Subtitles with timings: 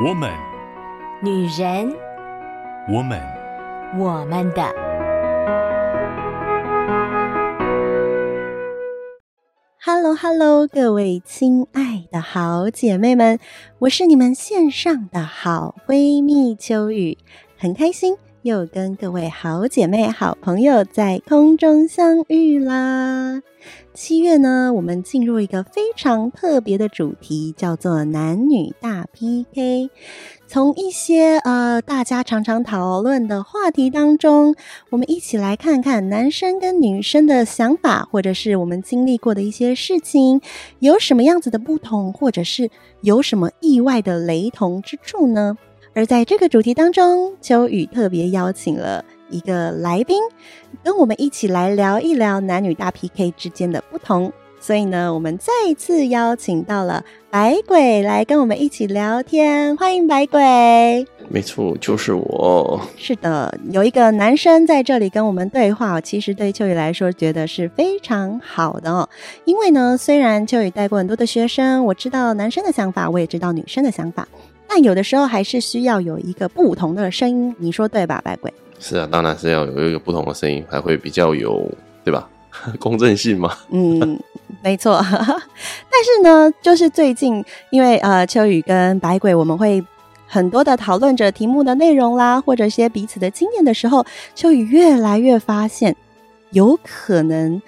[0.00, 0.32] 我们，
[1.20, 1.92] 女人，
[2.88, 3.20] 我们，
[3.98, 4.62] 我们的。
[9.84, 13.40] Hello，Hello，各位亲爱的好姐妹们，
[13.80, 17.18] 我是你们线上的好闺蜜秋雨，
[17.56, 18.16] 很开心
[18.48, 23.42] 又跟各位好姐妹、好朋友在空中相遇啦。
[23.92, 29.90] 七月呢，我们进入一个非常特别的主题，叫做男女大 PK。
[30.46, 34.54] 从一些呃大家常常讨论的话题当中，
[34.88, 40.40] 我们一起来看看男生跟女生的想法，或者是我们经历过的一些事情，
[40.78, 42.70] 有什么样子的不同，或者是
[43.02, 45.58] 有什么意外的雷同之处呢？
[45.98, 50.22] 而在这个主题当中，秋雨特别邀请了一个来宾，
[50.84, 54.32] 跟我们一起来聊一聊男女大 PK 之间的不同。
[54.60, 61.04] 所以呢，我们再一次邀请到了百鬼来跟我们一起聊天，欢迎百鬼。
[61.28, 62.80] 没错，就是我。
[62.96, 69.08] 是的，有一个男生在这里跟我们对话，其实对秋雨来说觉得是非常好的哦。
[69.44, 74.28] 因为呢，虽然秋雨带过很多的学生，我知道男生的想法，我也知道女生的想法，
[74.68, 78.52] 但有的时候还是需要有一个不同的声音，你说对吧，百鬼？
[78.78, 81.68] 是啊，当然是要有一个不同的声音，才会比较有，
[82.04, 82.28] 对吧？
[82.78, 83.56] 公正性嘛？
[83.70, 84.18] 嗯，
[84.62, 85.00] 没错。
[85.10, 89.84] 但是呢，就是最近，因为呃，秋雨跟百鬼，我们会
[90.26, 95.94] 很多的讨论着题目的内容啦，或者一些彼此的经验的时候，秋雨越来越发现，
[96.50, 97.60] 有可能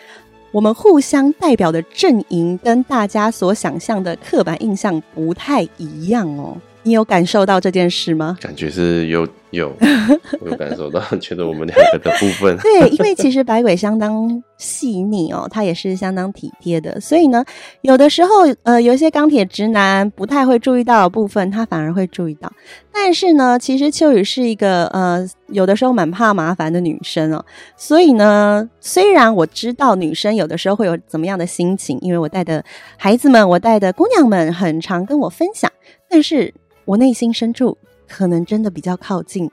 [0.52, 6.56] 我们互相代表的阵营跟大家所想象的刻板印象不太一样哦。
[6.82, 8.38] 你有感受到这件事吗？
[8.40, 9.70] 感觉是有有，
[10.40, 12.56] 我有感受到，觉得我们两个的部分。
[12.58, 17.44] 对，因为其实百鬼相当细腻哦，他也是相当体贴的，所以呢，
[17.82, 18.30] 有的时候
[18.62, 22.50] 呃，有一些钢铁直男不太会注意到的部分，他反而会注意到。
[22.92, 27.44] 但是呢，其实秋雨是一个呃，有的时候蛮怕麻烦的女生哦，
[27.76, 32.64] 所以呢，虽然我知道女生有的时候会有怎么样的心情，因为我带的
[32.96, 35.70] 孩子们，我带的姑娘们很常跟我分享，
[36.08, 36.54] 但是。
[36.90, 37.78] 我内心深处
[38.08, 39.48] 可能真的比较靠近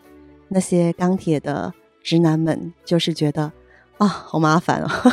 [0.48, 1.72] 那些钢铁的
[2.02, 3.52] 直男们，就是觉得
[4.00, 5.04] 啊，好麻烦啊。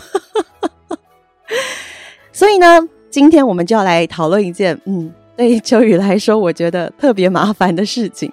[2.33, 2.81] 所以呢，
[3.11, 8.33] 今天我们就要来讨论一件，嗯，对秋雨来说，我觉得特别麻烦的事情。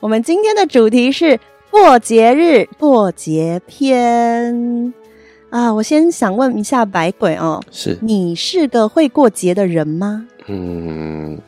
[0.00, 1.38] 我们今天的主题是
[1.70, 4.94] 过节日过节篇
[5.50, 5.70] 啊。
[5.74, 10.26] 我先想问一下白鬼哦，是你是个会过节的人吗？
[10.46, 11.38] 嗯。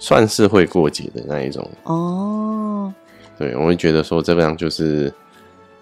[0.00, 2.92] 算是会过节的那一种哦，
[3.38, 5.12] 对，我会觉得说这样就是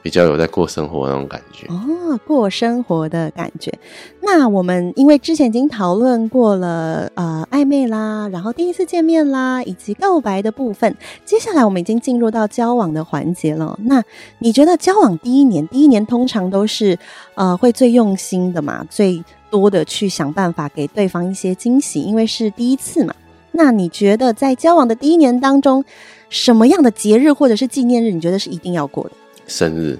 [0.02, 3.72] 比较有在过生活的那种感觉哦，过生活的感觉。
[4.20, 13.78] 那我们因为之前已经讨论过了，呃，暧昧啦，然后第一次见面啦，以及告白的部分，接下来我们已经进入到交往的环节了。
[13.84, 14.02] 那
[14.40, 16.98] 你觉得交往第一年，第一年通常都是
[17.36, 23.14] 呃会最用心的嘛，最多的去想办法给对方一些惊喜，因为是第一次嘛。
[23.52, 25.84] 那你觉得在交往的第一年当中，
[26.28, 29.10] 什么样的节日或者是纪念日，你觉得是一定要过的？
[29.46, 29.98] 生日，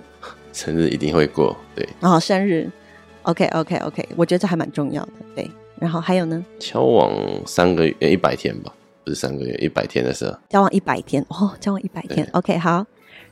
[0.53, 1.89] 生日一定会过，对。
[2.01, 2.71] 然后生日
[3.23, 5.51] ，OK，OK，OK，okay, okay, okay, 我觉得这还蛮重要的，对。
[5.81, 6.45] 然后还有呢？
[6.59, 7.13] 交往
[7.47, 8.73] 三个月，一百天吧，
[9.05, 10.37] 不是三个月，一百天的时候。
[10.49, 12.85] 交往一百天哦，交往一百天，OK，好。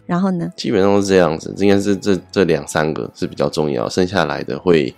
[0.07, 0.49] 然后呢？
[0.57, 4.95] 基本上是这样子，应该是这这两三个是比较重要，剩下来的会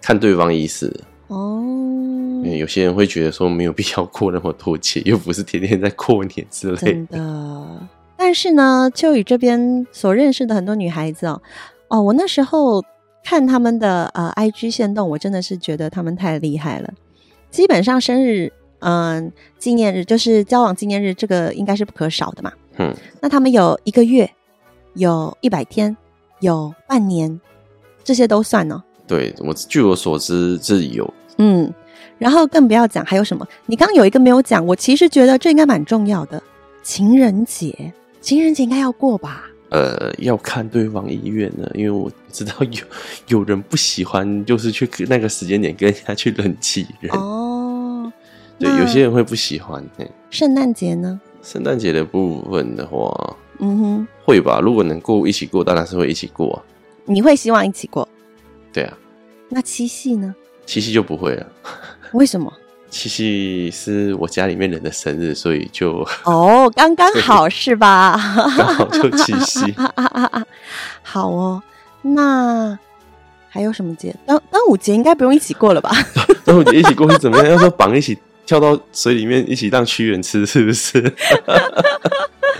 [0.00, 0.90] 看对方意思
[1.26, 1.62] 哦。
[2.56, 6.86] 有些人会觉得说没有必要过那么多节，又不是天天在过年之类的。
[6.86, 11.42] 真的，但是呢，秋雨这边所认识的很多女孩子哦，
[11.88, 12.82] 哦，我那时候
[13.24, 16.92] 看他们的呃 IG 线动，我真的是觉得他们太厉害了。
[17.50, 22.52] 基本上生日，嗯、呃，纪念日就是交往纪念日，这个应该是不可少的嘛。
[22.76, 24.30] 嗯，那他们有一个月，
[24.94, 25.96] 有一百天，
[26.40, 27.40] 有半年，
[28.04, 28.82] 这些都算哦。
[29.06, 31.72] 对，我据我所知是有，嗯。
[32.18, 36.42] 然后更不要讲还有什么，你刚刚有一个没有讲，我其实觉得这应该蛮重要的。
[36.82, 39.44] 情人节，情人节应该要过吧？
[39.70, 42.82] 呃，要看对方意愿呢，因为我知道有
[43.26, 47.14] 有人不喜欢，就是去那个时间点跟人家去人挤人。
[47.14, 48.10] 哦，
[48.58, 49.84] 对，有些人会不喜欢。
[50.30, 51.20] 圣诞节呢？
[51.42, 54.58] 圣诞节的部分的话，嗯哼，会吧。
[54.58, 56.64] 如果能过一起过，当然是会一起过。
[57.04, 58.08] 你会希望一起过？
[58.72, 58.96] 对啊。
[59.50, 60.34] 那七夕呢？
[60.64, 61.46] 七夕就不会了。
[62.12, 62.52] 为什么？
[62.90, 68.18] 七夕是我家里面人的生日，所以就哦，刚刚好是吧？
[68.56, 69.74] 刚好就七夕。
[71.04, 71.62] 好哦，
[72.00, 72.78] 那
[73.50, 74.14] 还有什么节？
[74.26, 75.90] 端端午节应该不用一起过了吧？
[76.46, 77.50] 端午节一起过是怎么样？
[77.52, 78.16] 要说绑一起
[78.46, 81.14] 跳到水里面一起当屈原吃，是不是？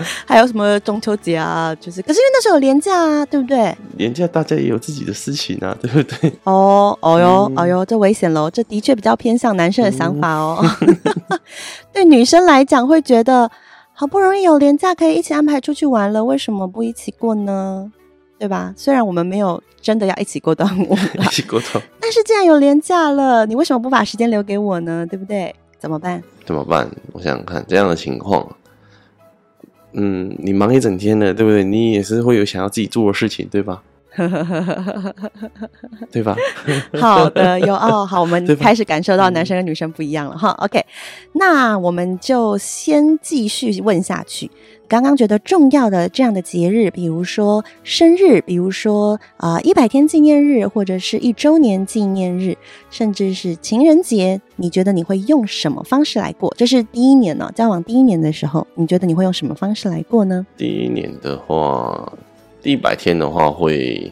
[0.25, 1.75] 还有什么中秋节啊？
[1.75, 3.75] 就是，可是因为那时候有年假啊，对不对？
[3.97, 6.31] 年假大家也有自己的事情啊， 对不对？
[6.43, 8.49] 哦哦哟，哦哟，这危险喽！
[8.49, 10.63] 这的确比较偏向男生的想法哦。
[10.81, 10.97] 嗯、
[11.93, 13.49] 对女生来讲，会觉得
[13.93, 17.91] 好不容易有年假可以一起安排出去玩了，为什么不一起过呢？
[18.37, 18.73] 对吧？
[18.77, 25.05] 虽然我们没有真的要一起过端午，一起过端午，但是既然有年假了，你为什么不把时间留给我呢？
[25.09, 25.53] 对不对？
[25.77, 26.21] 怎么办？
[26.45, 26.89] 怎么办？
[27.11, 28.47] 我想想看这样的情况。
[29.93, 31.63] 嗯，你忙一整天了，对不对？
[31.63, 33.81] 你也是会有想要自己做的事情，对吧？
[36.11, 36.35] 对吧？
[36.99, 40.49] 好的，有哦，好，我们 开始感受到男生跟女生不一样了哈。
[40.59, 40.83] OK，
[41.33, 44.49] 那我们就先继续问下去。
[44.89, 52.57] 刚刚觉得重要的这样的节日，比如说生日，比如说啊一百天纪念日，或者是一周年纪念日，
[52.89, 56.51] 甚至是情人节，你觉得你会用什么方式来过？
[56.57, 60.43] 这是第一年呢、哦，交往第一年的时候，你觉得你会用什么方式来过呢？
[60.57, 62.11] 第一年的话，
[62.59, 64.11] 第一百天的话会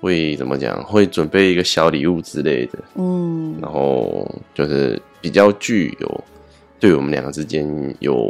[0.00, 0.82] 会怎么讲？
[0.82, 6.24] 会准备一个小礼物之类的，嗯，然后就是比较具有
[6.80, 8.28] 对我们两个之间有。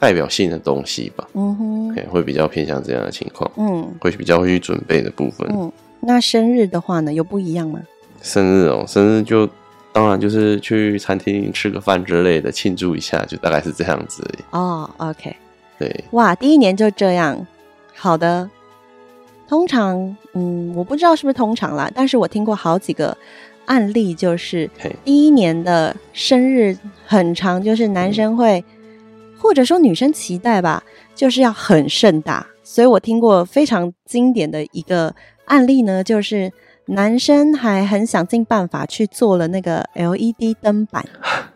[0.00, 5.70] 代表性的东西吧，嗯哼，会比较偏向这样的情况，嗯，会比较会去准备的部分，嗯，
[6.00, 7.78] 那生日的话呢，有不一样吗？
[8.22, 9.46] 生日哦，生日就
[9.92, 14.42] 当然就是去餐厅吃个饭之类的庆祝一下，就大概是这样子而已。
[14.52, 15.36] 哦，OK，
[15.78, 17.46] 对，哇，第一年就这样，
[17.94, 18.48] 好的。
[19.46, 23.14] 通常，嗯，我不知道是不是通常啦，但是我听过好几个
[23.66, 24.70] 案例，就是
[25.04, 26.74] 第一年的生日
[27.04, 28.64] 很长，就是男生会。
[29.40, 30.82] 或者说女生期待吧，
[31.14, 35.14] 就是要很盛大，所以我听过非常经典的一个
[35.46, 36.52] 案例呢，就是
[36.86, 41.04] 男生还很想尽办法去做了那个 LED 灯板，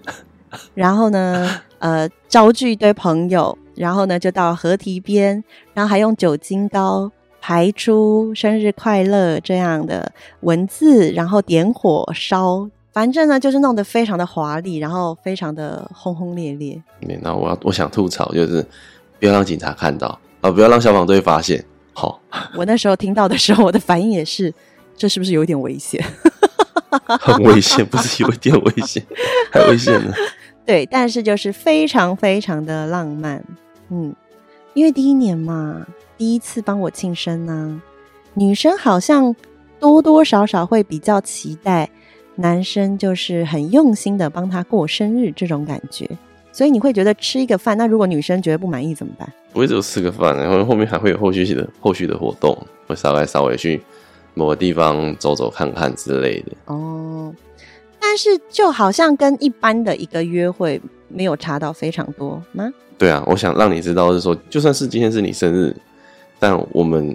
[0.75, 5.45] 然后呢，呃，招聚一堆朋友，然后呢就到河堤边，
[5.75, 7.11] 然后还用酒精膏
[7.41, 12.69] 排出“生日快乐”这样的文字，然后点火烧。
[12.95, 16.81] 反正呢，就是弄得非常的华丽，然后非常的轰轰烈烈。
[17.21, 18.65] 那我要我想吐槽，就是
[19.19, 21.63] 不要让警察看到啊，不要让消防队发现。
[21.93, 22.21] 好，
[22.57, 24.55] 我那时候听到的时候，我的反应也是，
[24.97, 26.01] 这是不是有点危险？
[27.21, 29.05] 很危险，不是有一点危险，
[29.51, 30.15] 太危险了。
[30.65, 33.45] 对，但是就是非常非常的浪漫。
[33.91, 34.15] 嗯，
[34.73, 35.85] 因为第一年嘛，
[36.17, 37.83] 第一次帮我庆生呢，
[38.35, 39.35] 女生好像
[39.81, 41.91] 多多少少会比较期待。
[42.37, 46.09] 男生就是很用心的帮他过生日这种感觉，
[46.53, 49.33] 所以你会觉得吃一个饭，那如果女生觉得不满意怎么办？
[49.53, 53.81] 不会只有吃个饭，然后后面还会有后续的后续的活动，会稍微稍微去
[54.35, 56.53] 某个地方走走看看之类的。
[56.67, 57.33] 哦，
[58.01, 62.73] 但是就好像跟一般的一个约会没有差到非常多吗？
[62.99, 65.75] 对啊，我想让你知道是说，就算是今天是你生日，
[66.41, 67.15] 但我们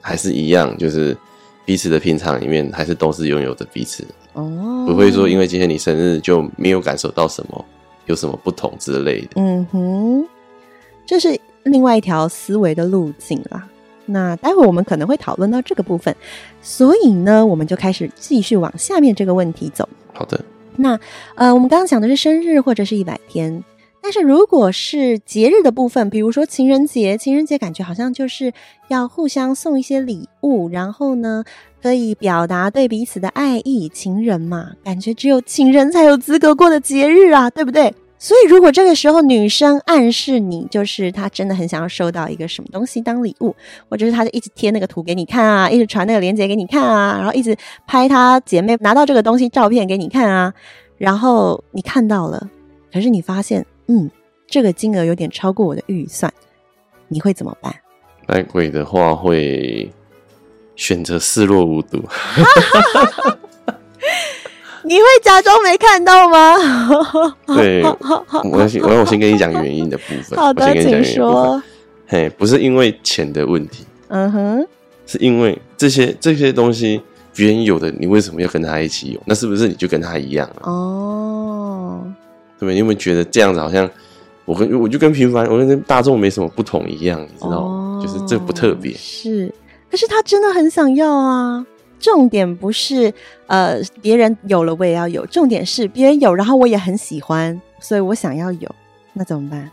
[0.00, 1.16] 还是一样，就是
[1.64, 4.04] 彼此的平常里面还是都是拥有着彼此。
[4.34, 7.64] 哦，不会说因为今天你生日就没有感受到什么，
[8.06, 9.28] 有什么不同之类的。
[9.36, 10.26] 嗯哼，
[11.06, 13.68] 这是另外一条思维的路径啦。
[14.06, 16.14] 那待会我们可能会讨论到这个部分，
[16.60, 19.88] 所以呢，我们就开始继续往下面这个问题走。
[20.12, 20.40] 好的，
[20.76, 20.98] 那
[21.36, 23.62] 呃，我们刚刚讲的是生日或者是一百天。
[24.02, 28.52] 但是如果是节日的部分，比如说情人节，情人节感觉好像就是
[28.88, 31.44] 要互相送一些礼物，然后呢，
[31.80, 33.88] 可以表达对彼此的爱意。
[33.88, 37.94] 情人嘛，感觉只有情人才有资格过的节日啊，对不对？
[38.18, 43.54] 所以如果这个时候女生暗示你，就是她真的很想要收到一个什么东西当礼物，
[43.88, 50.52] 或者是她就一直贴那个图给你看啊，一直传那个链接给你看啊，然后一直拍她姐妹拿到这个东西照片给你看啊，
[50.98, 52.48] 然后你看到了，
[52.92, 53.64] 可是你发现。
[53.92, 54.10] 嗯，
[54.46, 56.32] 这个金额有点超过我的预算，
[57.08, 57.74] 你会怎么办？
[58.28, 59.92] 来鬼的话会
[60.76, 61.98] 选择视若无睹。
[64.84, 66.56] 你会假装没看到吗？
[67.48, 67.82] 对，
[68.44, 70.38] 我先我要我先跟你讲原因的部分。
[70.38, 71.62] 好的，请说。
[72.06, 74.66] 嘿，不是因为钱的问题，嗯哼，
[75.06, 77.02] 是因为这些这些东西
[77.34, 79.20] 别人有的，你为什么要跟他一起有？
[79.26, 80.62] 那是不是你就跟他一样了？
[80.62, 82.10] 哦。
[82.62, 83.90] 对，你有没有觉得这样子好像
[84.44, 87.98] 我跟我就跟平凡，我跟大众没什么不同一样，你知道吗？
[87.98, 88.92] 哦、就是这不特别。
[88.94, 89.52] 是，
[89.90, 91.66] 可是他真的很想要啊。
[91.98, 93.12] 重点不是
[93.48, 98.72] 呃别人有了我也要有，重点是别人有，然后我也很喜欢，所以我想要有，
[99.12, 99.68] 那怎么办？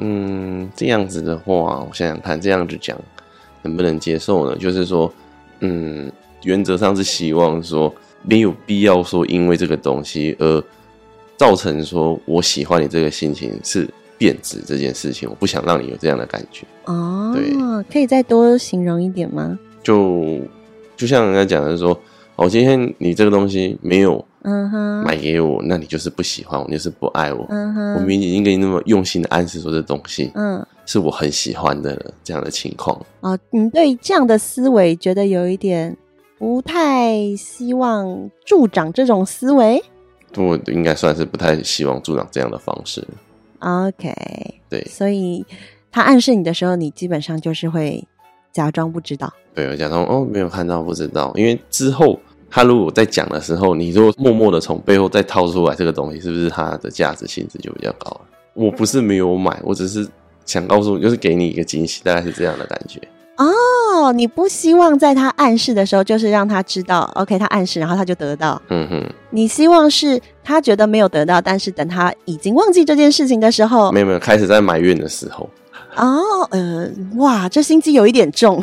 [0.00, 2.94] 嗯，这样子的话，我想想看，这样子讲
[3.62, 4.54] 能不能接受呢？
[4.58, 5.10] 就是说，
[5.60, 10.62] 嗯，原则上是希望说没有必要说因为这个东西而。
[11.36, 16.66] 造成说我喜欢你这个心情是变质这件事情，我不想让你有这样的感觉。
[16.84, 17.52] 哦，对，
[17.92, 19.58] 可以再多形容一点吗？
[19.82, 20.38] 就
[20.96, 21.98] 就像人家讲的说，
[22.36, 24.24] 哦，今天你这个东西没有。
[24.46, 27.46] 嗯哼，买给我，那你就是不喜欢我，你就是不爱我。
[27.48, 32.94] 嗯哼，我明明已经给你那么用心的暗示说这东西，嗯，是我很喜欢的这样的情况。
[33.20, 35.96] 哦，你对这样的思维觉得有一点
[36.38, 39.82] 不太希望助长这种思维？
[40.36, 43.06] 我应该算是不太希望助长这样的方式。
[43.60, 44.12] OK，
[44.68, 45.44] 对，所以
[45.90, 48.06] 他暗示你的时候，你基本上就是会
[48.52, 49.32] 假装不知道。
[49.54, 52.18] 对，我假装哦，没有看到，不知道，因为之后。
[52.50, 58.20] 他如果在讲的时候，你如果默默的从背后再掏出来这个东西，是不是它的价值性质就比较高了？
[58.52, 60.06] 我不是没有买，我只是
[60.46, 63.00] 想告诉你，就是给你一个惊喜，大概是这样的感觉。
[63.36, 68.60] 哦，你不希望在他暗示的时候，就是让他知道，OK，他暗示，然后他就得到。
[68.68, 69.02] 嗯哼。
[69.30, 75.48] 你希望是他觉得没有得到，但是等他已经忘记这件事情的时候，没有没有，开始在埋怨的时候。
[75.96, 78.62] 哦，呃，哇，这心机有一点重，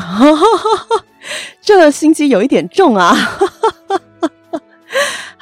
[1.60, 3.14] 这心机有一点重啊。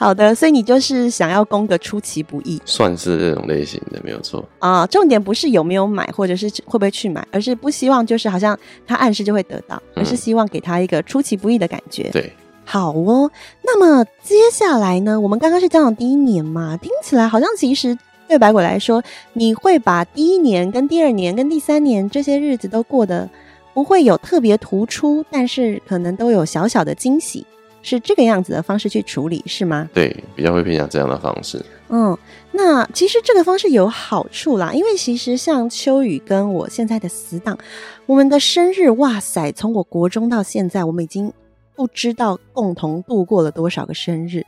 [0.01, 4.87] 好的，所以你就是想要攻个出其不意，算是这种类型的，没有错啊。
[4.87, 12.09] 重点不是有没有买，或者是会不会去买，而是不希望就是好像他暗示就会得到，嗯、而是希望给他一个出其不意的感觉。
[12.15, 12.33] 对，
[12.65, 13.31] 好哦。
[13.63, 15.21] 那么接下来呢？
[15.21, 17.95] 我们刚刚是交往第一年嘛，听起来好像其实
[18.27, 19.03] 对白鬼来说，
[19.35, 23.29] 你会把第一年、跟第二年、跟第三年这些日子都过得
[23.75, 27.45] 不会有特别突出，但是可能都有小小的惊喜。
[27.83, 29.89] 是这个样子的方式去处理，是吗？
[29.95, 31.65] 对，比较会偏向这样的方式。
[31.89, 32.17] 嗯，
[32.53, 37.59] 那其实这个方式有好处啦，因为其实像秋雨跟我现在的死党，
[38.07, 41.33] 我们的生日，哇塞，从我国中到现在，我们已经
[41.75, 44.45] 不知道共同度过了多少个生日，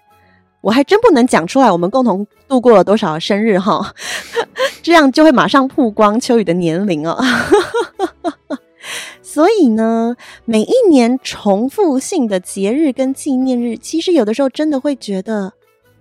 [0.61, 3.93] 我还真不能讲出来，我们共同度过了多少个生日哈，
[4.83, 7.19] 这样就会马上曝光秋雨的年龄哦。
[9.33, 15.55] 所以呢，每一年重复性的节日跟纪念日，其实有的时候真的会觉得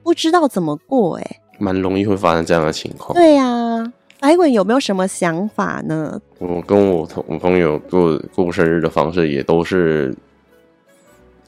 [0.03, 3.13] 不知道怎么过，哎，蛮容易会发生这样的情况。
[3.13, 6.19] 对呀、啊，百鬼有没有什么想法呢？
[6.39, 10.13] 我跟我同朋友过过生日的方式也都是，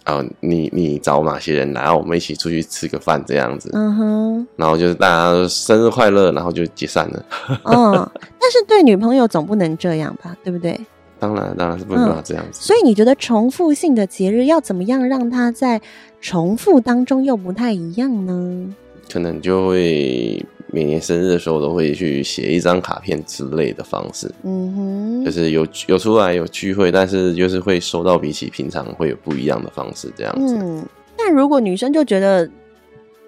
[0.06, 7.25] 啊、呃，你你找哪些人来，然后我们一起出去吃个饭这样子，嗯哼，然后就是大家生日快乐，然后就解散了。
[7.66, 7.92] 嗯，
[8.40, 10.80] 但是对女朋友总不能这样吧，对不对？
[11.24, 12.62] 当然，当然是不能这样子，嗯。
[12.62, 15.80] 所以你觉得重复性的节日要怎么样让它在
[16.20, 18.75] 重复当中又不太一样呢？
[19.10, 24.30] 可能就会每年生日的时候都会去写一张卡片之类的方式。
[24.44, 30.58] 嗯哼，就是有有出来有聚会，但是就是会收到比起平常会有不一样的方式这样子。
[30.60, 32.50] 嗯，但如果女生就觉得，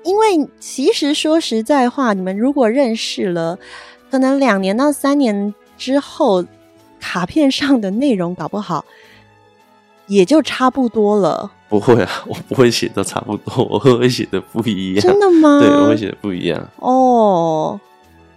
[0.03, 3.57] 因为其实说实在话，你们如果认识了，
[4.11, 6.43] 可能两年到三年之后。
[6.99, 8.85] 卡片上的内容搞不好
[10.07, 11.51] 也就差不多了。
[11.67, 15.01] 不会啊， 我不会写的差不多，我会写的不一样。
[15.01, 15.59] 真的吗？
[15.63, 16.69] 对，我会写的不一样。
[16.77, 17.79] 哦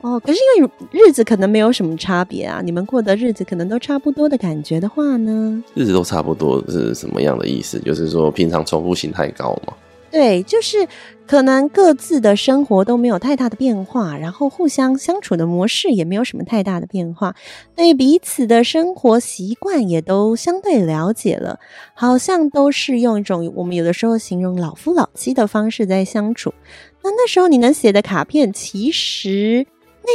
[0.01, 5.63] 哦，可是因为日子可能没有什么差别啊，你们过的日子可能都差不多的感觉的话呢？
[5.75, 7.79] 日子都差不多是什么样的意思？
[7.81, 9.75] 就是说平常重复性太高嘛？
[10.11, 10.89] 对，就是
[11.27, 17.35] 可能各自的生活都没有太大的变化，然后互相相处的模式也没有什么太大的变化，
[17.77, 21.61] 对彼此的生活习惯也都相对了解了，
[21.93, 26.55] 好像都是用一种我们有的时候形容老夫老妻的方式在相处。
[27.03, 29.67] 那那时候你能写的卡片，其实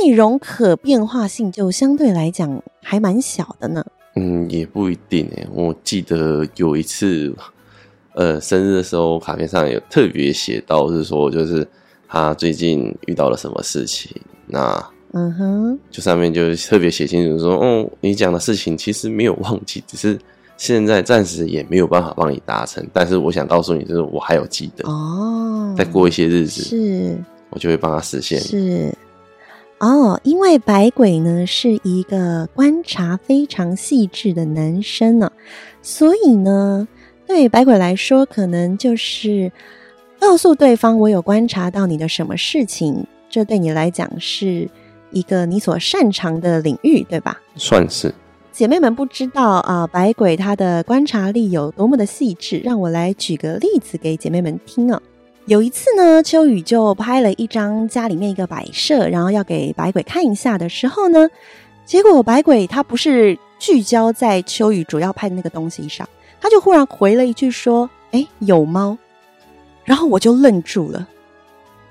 [0.03, 3.85] 内容可变化性就相对来讲还蛮小的呢。
[4.15, 7.31] 嗯，也不一定诶，我记得有一次。
[8.15, 11.67] 呃，生日的时候，卡片上有特别写到，是说就是
[12.07, 14.11] 他最近遇到了什么事情，
[14.45, 20.17] 那嗯哼，就上面就特别写清楚说，哦，你讲的事情其实没有忘记，只是
[20.57, 27.17] 现在暂时也没有办法帮你达成，但是我想告诉你，就是我还有记得哦，再过一些日子是，
[27.49, 28.39] 我就会帮他实现。
[28.39, 28.93] 是
[29.79, 35.31] 哦，因为白鬼呢是一个观察非常细致的男生呢，
[35.81, 36.87] 所以呢。
[37.25, 39.51] 对百鬼来说，可能就是
[40.19, 44.69] 告诉对方我有观察到你的什么事情，这对你来讲是
[45.11, 47.41] 一个你所擅长的领域，对吧？
[47.55, 48.13] 算是。
[48.51, 55.01] 姐妹们不知道啊，百鬼他的观察力有多么的细致，让我来举个例子给姐妹们听啊。
[55.45, 61.27] 有一次呢，秋雨就拍了一张家里面一个摆设，然后要给百鬼看一下的时候呢，
[61.83, 66.07] 结果百鬼他不是聚焦在秋雨主要拍的那个东西上。
[66.43, 68.97] 他就忽然回了一句说：“哎，有猫。”
[69.85, 71.07] 然后我就愣住了，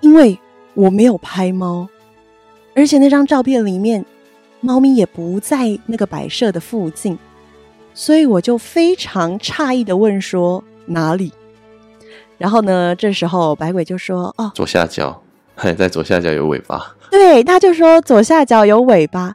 [0.00, 0.38] 因为
[0.75, 1.88] 我没有拍猫，
[2.75, 4.04] 而且那张照片里面，
[4.61, 7.18] 猫咪也不在那个摆设的附近，
[7.94, 11.32] 所以我就非常诧异的问说哪里？
[12.37, 15.23] 然后呢，这时候白鬼就说：“哦，左下角，
[15.56, 19.35] 嘿 在左下角有尾巴。”对，他就说左下角有尾巴。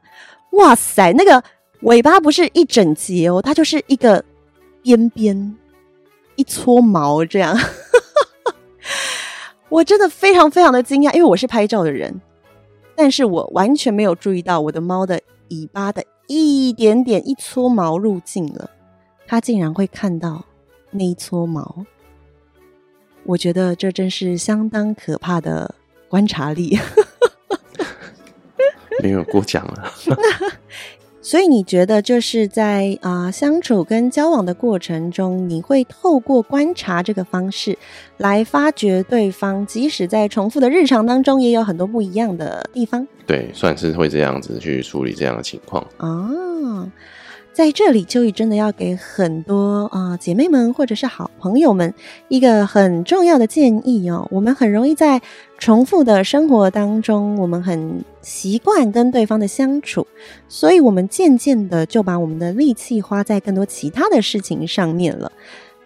[0.52, 1.44] 哇塞，那个
[1.82, 4.24] 尾巴不是一整节哦，它就是一个
[4.88, 5.58] 边边
[6.38, 7.58] 一撮毛这样。
[9.68, 12.22] 我真的非常非常的惊讶，因为我是拍照的人，
[12.96, 18.70] 但是我完全没有注意到我的猫的尾巴的一点点一撮毛入镜了，
[19.28, 20.46] 它竟然会看到
[20.92, 21.86] 那一撮毛。
[23.26, 25.76] 我觉得这真是相当可怕的
[26.08, 26.80] 观察力。
[29.04, 29.92] 没有过奖了。
[31.28, 37.78] 所以你觉得就是在啊、呃、相处跟交往的过程中，你会透过观察这个方式
[38.16, 43.06] 来发掘对方，即使在重复的日常当中，也有很多不一样的地方。
[43.26, 45.86] 对，算是会这样子去处理这样的情况。
[45.98, 46.90] 哦。
[47.58, 51.92] 在这里，秋雨真的要给很多啊、姐妹们或者是好朋友们
[52.28, 54.28] 一个很重要的建议哦。
[54.30, 55.20] 我们很容易在
[55.58, 60.06] 重复的生活当中，我们很习惯跟对方的相处，
[60.48, 65.32] 所以我们渐渐的就把我们的力气花在更多其他的事情上面了。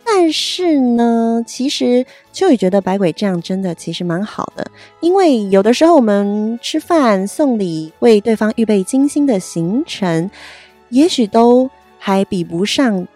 [0.04, 10.30] 但是呢，其实秋雨觉得百鬼这样真的其实蛮好的，因为有的时候我们吃饭、送礼、为对方预备精心的行程。
[10.92, 13.08] 也许都还比不上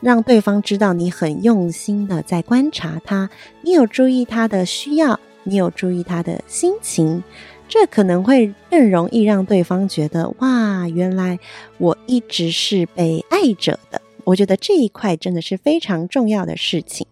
[0.00, 3.28] 让对方知道你很用心的在观察他，
[3.62, 7.22] 你有注意他的需要，你有注意他的心情，
[7.68, 11.38] 这可能会更容易让对方觉得哇，原来
[11.78, 14.00] 我一直是被爱着的。
[14.24, 17.06] 我觉得这一块真的是非常重要的事情。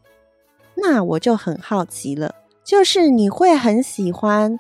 [0.74, 4.58] 那我就很好奇了，就是你会很喜欢。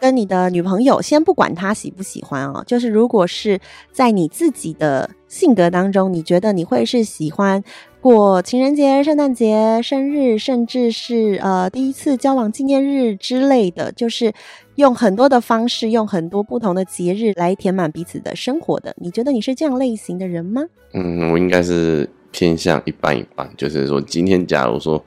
[0.00, 3.58] 跟你的女朋友，先不管她喜不喜欢哦，就是如果是
[3.92, 7.62] 在你自己的性格当中，你觉得你会是喜欢
[8.00, 14.32] 过情人节、圣诞节、生日，甚至是呃第一次交往纪念日之类的，就是
[14.76, 18.94] 用很多的方式，用很多不同的节日来填满彼此的生活的。
[18.98, 20.62] 你觉得你是这样类型的人吗？
[20.94, 25.02] 嗯，我应该是偏向一半一半，就是说今天假如说。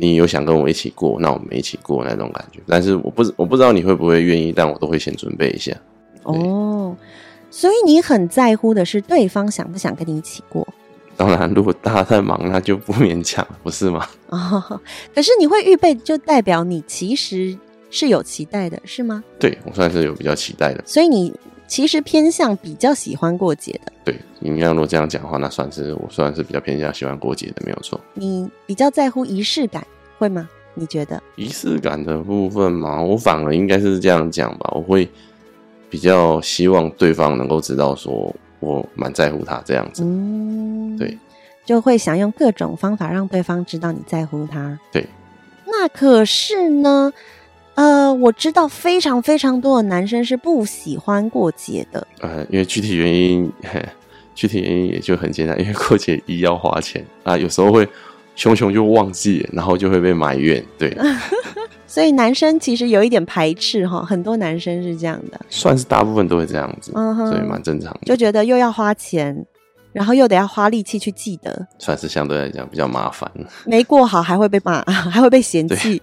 [0.00, 2.60] 你有想跟我一起过，那我们一起过那种感觉。
[2.66, 5.76] 但是我不我不知道你会不会愿意，但我都会先准备一下。
[6.22, 6.96] 哦，
[7.50, 10.66] 所以你很在乎的是对方想不想跟你一起过？
[11.16, 14.06] 当然，如果大家太忙，那就不勉强，不是吗？
[14.30, 14.80] 哦，
[15.14, 17.58] 可是你会预备，就代表你其实
[17.90, 19.24] 是有期待的，是吗？
[19.38, 20.82] 对，我算是有比较期待的。
[20.86, 21.34] 所以你。
[21.68, 28.00] 其实偏向比较喜欢过节的，对，你要如果这样讲的话，那算是我算是比较偏向喜欢过节的，没有错。
[28.14, 29.86] 你比较在乎仪式感，
[30.18, 30.48] 会吗？
[30.74, 35.08] 你觉得仪式感的部分嘛，我反而应该是这样讲吧，我会
[35.90, 41.18] 比较希望对方能够知道说我蛮在乎他这样子，嗯，对，
[41.66, 44.78] 就会想用各种方法让对方知道你在乎他。
[44.90, 45.04] 对，
[45.66, 47.12] 那可是呢？
[47.78, 52.04] 呃，我知道非常非常多的男生是不喜欢过节的。
[52.20, 53.48] 呃，因为具体原因，
[54.34, 57.88] 具体原因也就很简单，因为过节一要花钱啊，有时候会
[58.34, 60.60] 熊熊就忘记，然后就会被埋怨。
[60.76, 60.92] 对，
[61.86, 68.00] 所以男生其实有一点排斥哈，很多男生是这样的，算是大部分都会这样子，嗯哼，所以蛮正常的。
[68.04, 69.46] 就觉得又要花钱，
[69.92, 73.30] 然后又得要花力气去记得，算是相对来讲比较麻烦。
[73.64, 76.02] 没过好还会被骂，还会被嫌弃。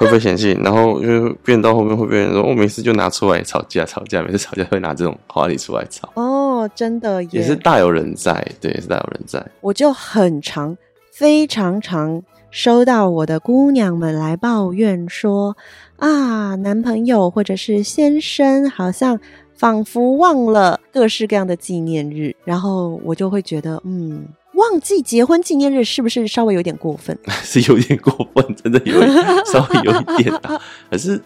[0.00, 0.52] 会不会嫌弃？
[0.64, 6.10] 然后因为变到后面会变成说，我、哦、每次就拿出来吵架，吵架，每次吵架会拿这种话题出来吵。
[6.14, 8.32] 哦，真的也是大有人在，
[8.62, 9.44] 对，也是大有人在。
[9.60, 10.74] 我就很常，
[11.12, 15.54] 非常常收到我的姑娘们来抱怨说，
[15.98, 19.20] 啊，男朋友或者是先生好像
[19.54, 24.24] 仿佛忘了各式各样的纪念日，然后我就会觉得，嗯。
[24.60, 27.18] 忘记结婚纪念日是不是稍微有点过分？
[27.42, 29.00] 是有点过分，真的有
[29.50, 30.60] 稍微有一点啊。
[30.90, 31.20] 可是，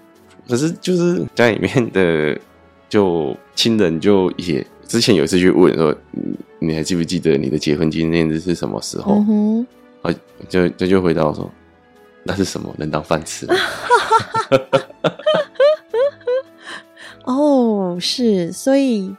[0.49, 2.39] 可是就是家里面的
[2.89, 5.95] 就亲人就也之前有一次去问说，
[6.61, 9.15] 你还记不记得你的结婚纪念日是什么时候？
[9.29, 9.67] 嗯，
[10.03, 10.15] 啊，
[10.49, 11.51] 就就就回答我说，
[12.23, 12.73] 那是什么？
[12.79, 13.47] 能当饭吃？
[17.25, 19.15] 哦，是，所以。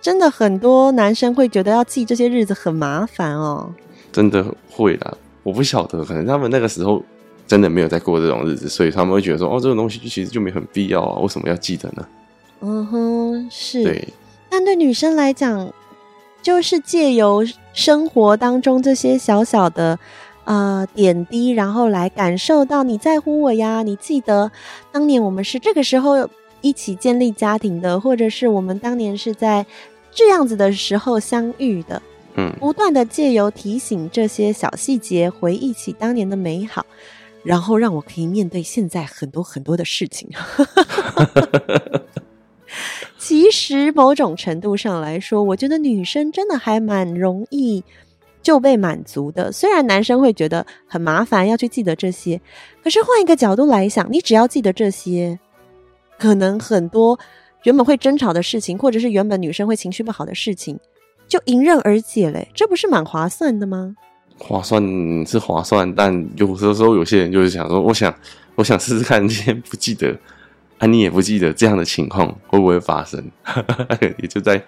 [0.00, 3.72] 真的很多男生会觉得要记这些日子很麻烦哦。
[4.12, 7.02] 真的会啦，我不晓得，可能他们那个时候
[7.46, 12.06] 真的没有在过这种日子，所以他们会觉得说，哦，这种东西其实就没很必要啊，为什么要记得呢？
[12.60, 13.82] 嗯哼，是。
[13.84, 14.08] 对。
[14.48, 15.70] 但对女生来讲，
[16.42, 19.98] 就是借由生活当中这些小小的
[20.44, 23.82] 呃点滴，然后来感受到你在乎我呀。
[23.82, 24.50] 你记得
[24.90, 26.28] 当年我们是这个时候
[26.60, 29.64] 一起建立家庭的，或者是我们当年是在
[30.10, 32.02] 这样子的时候相遇的。
[32.36, 36.86] 嗯，不断的借由提醒这些小细节，回忆起当年的美好，
[37.42, 40.28] 然后让我可以面对现在很多很多的事情。
[43.18, 47.82] 其实某种程度上来说，我觉得女生真的还蛮容易
[48.40, 49.50] 就被满足的。
[49.50, 52.40] 虽然男生会觉得很麻烦，要去记得这些，
[52.84, 55.38] 可是换一个角度来想，你只要记得这些，
[56.18, 57.18] 可能很多
[57.64, 60.78] 原本会争吵的事情，或者是原本女生会情绪不好的事情，
[61.28, 62.48] 就迎刃而解嘞。
[62.54, 63.94] 这不是蛮划算的吗？
[64.38, 64.82] 划算
[65.26, 68.14] 是划算，但有的时候有些人就是想说，我想，
[68.54, 70.16] 我想试试看，今天不记得。
[70.78, 73.20] 啊，你也不记得这样的情况会不会发生？
[74.22, 74.62] 也就在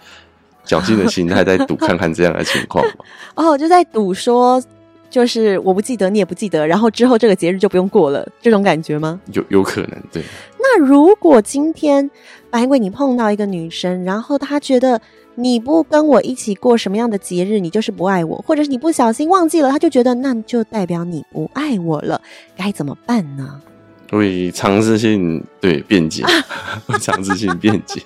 [0.67, 2.85] 侥幸的心态在赌，看看这样的情况
[3.37, 4.61] 哦，就在赌说，
[5.09, 9.21] 就是我不记得，你也不记得，然后之后这个节日就不用过了，这种感觉吗？
[9.33, 10.21] 有有可能，对。
[10.73, 12.09] 那如果今天
[12.49, 15.01] 白鬼你碰到一个女生，然后她觉得
[15.35, 22.21] 你不跟我一起过什么样的节日，你就是不爱我，或者是你不小心忘记了，她就觉得那就代表你不爱我了，
[22.57, 23.61] 该怎么办呢？
[24.11, 26.25] 会尝试性对辩解，
[26.87, 28.01] 会尝试性辩解，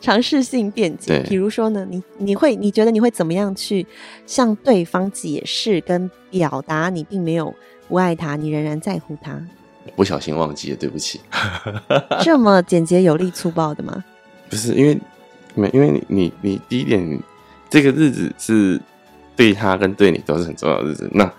[0.00, 1.24] 尝试性辩解。
[1.28, 3.84] 比如说呢，你你会你觉得你会怎么样去
[4.26, 7.52] 向对方解释跟表达你并没有
[7.88, 9.40] 不爱他，你仍然在乎他？
[9.94, 11.20] 不小心忘记了，对不起。
[12.22, 14.04] 这么简洁有力粗暴的吗？
[14.48, 14.98] 不是，因为
[15.54, 17.20] 没因为你你你第一点，
[17.70, 18.80] 这个日子是
[19.34, 21.30] 对他跟对你都是很重要的日子，那。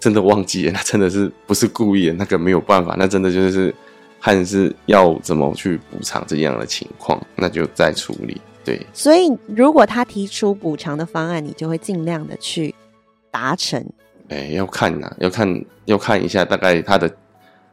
[0.00, 3.72] 真的忘记了，那真的是不是故意的，那个没有办法，那真的就是
[4.20, 8.40] 看是要怎么去补偿这样的情况，那就再处理。
[8.64, 12.74] 对，所以如果他提出补偿的方案，你就会尽量的去
[13.30, 13.80] 达成。
[14.28, 17.08] 哎、欸，要看呐、啊，要看要看一下大概他的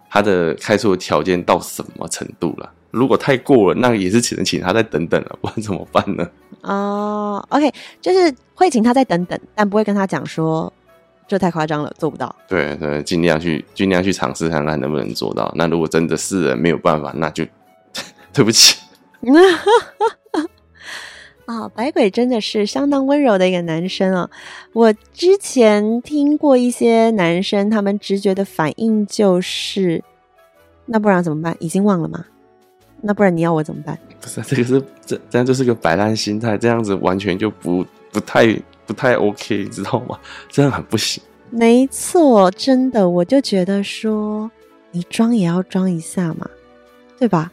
[0.10, 2.72] 他的开出的条件到什么程度了。
[2.92, 6.28] 如果太过了，那也是只能请他再等等了， 不然怎么办呢？
[6.62, 10.72] 哦、uh,，OK，就是会请他再等等，但不会跟他讲说。
[11.28, 12.36] 这太夸张了，做不到。
[12.48, 15.54] 对对，尽量去尽量去尝试看看能不能做到。
[15.56, 17.46] 那如果真的是人没有办法，那就
[18.34, 18.80] 对不起。
[21.50, 24.30] 啊、哦，百鬼真的是相当温柔的一个男生啊！
[24.72, 30.04] 我之前听过一些男生，他们直觉的反应就是，
[30.86, 31.58] 那不然怎么办？
[31.60, 32.24] 已经忘了吗？
[33.02, 33.98] 那不然你要我怎么办？
[34.22, 38.56] 不是，这个是这这样就是个摆烂心态，这样子完全就不不太。
[38.86, 40.18] 不太 OK，你知道吗？
[40.50, 41.22] 这样很不行。
[41.52, 44.50] 没错，真的，我就觉得说，
[44.90, 46.50] 你装也要装一下嘛，
[47.20, 47.52] 对吧？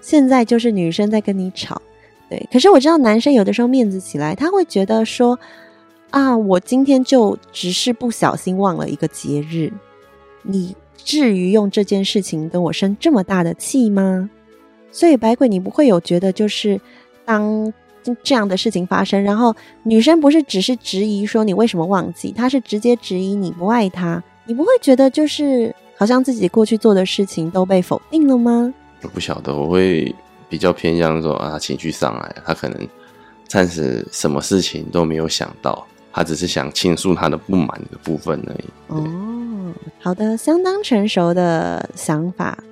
[0.00, 1.82] 现在就是女生在跟你吵，
[2.30, 2.48] 对。
[2.50, 5.38] 可是我知道男生有的时候面子起来，他会觉得说，
[6.08, 9.70] 啊，我今天就只是不小心忘了一个节日，
[10.42, 14.30] 你至于用这件事情跟我生这么大的气吗？
[14.90, 16.80] 所以白鬼，你不会有觉得就是
[17.26, 17.70] 当。
[18.24, 28.72] 这样的事情发生，然后女生不是只是质疑说你为什么忘记，她是直接质疑你不爱她，你不会觉得就是好像自己过去做的事情都被否定了吗？
[29.02, 30.12] 我不晓得，我会
[30.50, 32.86] 比较偏向说啊，情绪上来，他可能
[33.48, 38.64] 暂时什么事情都没有想到，他只是想倾诉他的不满的部分而已。
[38.88, 42.62] 哦，好的，相当成熟的想法。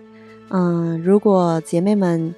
[0.51, 2.35] 嗯，如果姐妹们。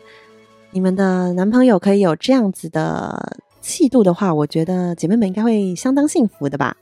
[0.72, 6.76] 你们的男朋友可以有这样子的气度的话，我觉得姐妹们应该会相当幸福的吧。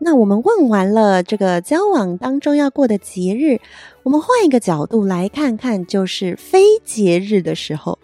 [0.00, 3.60] 那我们问完了这个交往当中要过的节日，
[4.02, 7.98] 我们换一个角度来看看，就是非节日的时候。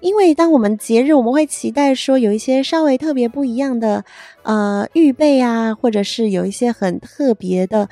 [0.00, 4.04] 因为当我们节日，我们会期待说有一些稍微特别不一样的
[4.42, 7.88] 呃预备啊，或者是有一些很特别的，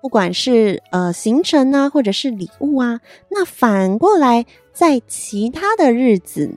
[0.00, 3.00] 不管是呃行程啊，或者是礼物啊。
[3.30, 4.44] 那反过来。
[4.74, 6.50] 在其他的日子，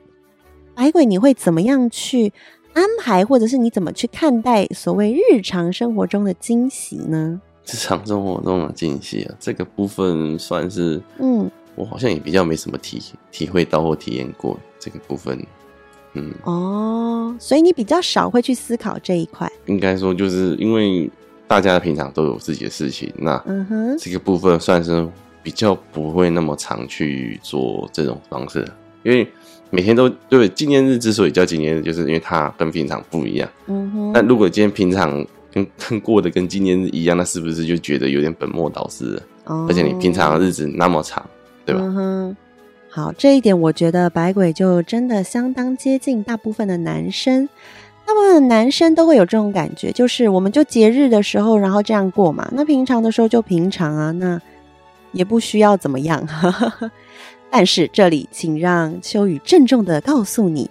[0.74, 2.34] 白鬼你会怎么样去
[2.78, 7.42] 安排，或者是你怎么去看待所谓日常生活中的惊喜呢？
[7.66, 15.44] 日常生活中的惊喜啊，这个部分算是，嗯，我好像也比较没什么体体会到或体验过这个部分，
[16.14, 19.52] 嗯，哦，所以你比较少会去思考这一块。
[19.66, 21.10] 应该说，就是因为
[21.48, 25.10] 大家平常都有自己的事情，那嗯哼，这个部分算是。
[25.44, 28.70] 比较不会那么常去做这种方式，
[29.04, 29.26] 因为
[29.70, 33.50] 每天都对纪念日之所以叫纪念日，就是因为它跟平常不一样。
[33.68, 34.12] 嗯哼。
[34.14, 39.24] 那如果今天平常跟跟过的跟纪念日一样，那是不是就觉得有点本末倒置了？
[39.46, 39.66] 哦。
[39.70, 41.26] 而且你平常的日子那么长，
[41.66, 41.82] 对吧？
[41.82, 42.38] 嗯哼。
[42.90, 47.48] 好，这一点我觉得白鬼就真的相当接近大部分的男生。
[48.08, 52.50] 大部分的男生都会有这种感觉，就是我们就节日的时候，然后这样过嘛。
[52.54, 54.42] 那平常的时候就平常啊，那
[55.12, 56.26] 也不需要怎么样。
[57.50, 60.70] 但是这里，请让秋雨郑重的告诉你，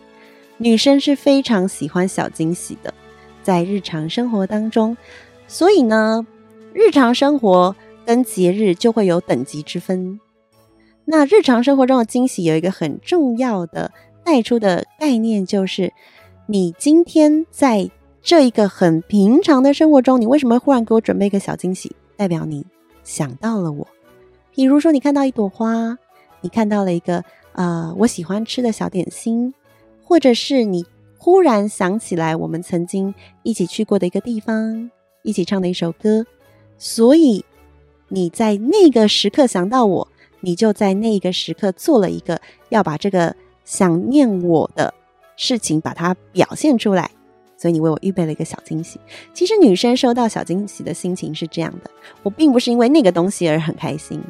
[0.59, 2.93] 女生是非常喜欢小惊喜的，
[3.43, 4.97] 在日常生活当中。
[5.49, 6.27] 所以呢，
[6.73, 10.21] 日常生活跟节日就会有等级之分。
[11.05, 13.93] 那日常生活中的惊喜有一个很重要的
[14.25, 15.93] 带出的概念，就是
[16.47, 17.91] 你今天在
[18.23, 21.95] 这一个很平常的生活中，你为什么忽然给我准备一个小惊喜？
[22.17, 22.67] 代表你
[23.05, 23.87] 想到了我。
[24.53, 25.97] 比如说，你看到一朵花，
[26.47, 29.53] 你看到了一个呃我喜欢吃的小点心，
[30.01, 30.87] 或者是你
[31.19, 34.89] 忽然想起来我们曾经一起去过的一个地方，
[35.25, 36.25] 一起唱的一首歌，
[36.79, 37.45] 所以
[38.07, 40.09] 你在那个时刻想到我。
[40.41, 44.95] 你就在那个时刻做了一个要把这个想念我的
[45.37, 47.11] 事情，把它表现出来，
[47.57, 49.01] 所以你为我预备了一个小惊喜。
[49.35, 51.91] 其实女生收到小惊喜的心情是这样的，
[52.23, 54.23] 我并不是因为那个东西而很开心，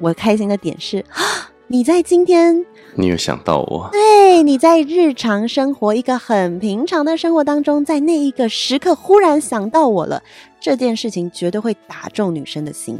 [0.00, 1.22] 我开心的点是啊，
[1.72, 10.20] 你在今天，你有想到我，对，你在日常生活一个很平常的生活当中，在那一个时刻忽然想到我了，
[10.58, 12.98] 这件事情绝对会打中女生的心。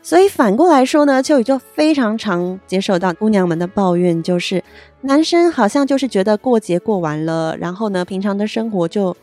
[0.00, 4.62] 所以反过来说呢，秋雨就非常常接受到姑娘们的抱怨，就是
[5.00, 9.16] 男生好像就是觉得过节过完了，然后呢，平常的生活就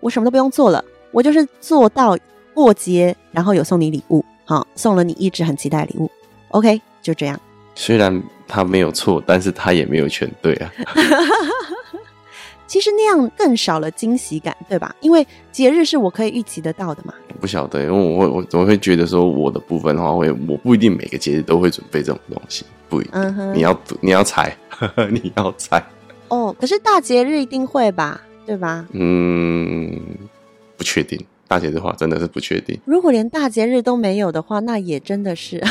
[0.00, 2.16] 我什么都不用做了，我就是做到
[2.54, 6.10] 过节，然后有送你礼物，好，送了你一直很期待的礼物
[6.52, 7.38] ，OK，就这样。
[7.74, 10.72] 虽然他没有错，但是他也没有全对啊。
[12.66, 14.94] 其实那样更少了惊喜感，对吧？
[15.00, 17.12] 因为节日是我可以预期得到的嘛。
[17.38, 23.12] 不晓得，因为我会我怎么会觉得说我的部分的话会，我不一定每个节日都会准备这种东西，不一定。
[23.12, 24.56] 嗯，你要你要猜，
[25.10, 25.84] 你要猜。
[26.28, 28.22] 哦，可是大节日一定会吧？
[28.46, 28.86] 对吧？
[28.92, 30.00] 嗯，
[30.78, 31.22] 不确定。
[31.46, 32.80] 大节日的话真的是不确定。
[32.86, 35.62] 如果连大节日都没有的话，那也真的是。